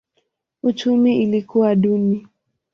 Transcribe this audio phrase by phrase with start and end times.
[0.63, 2.27] Uchumi ilikuwa duni.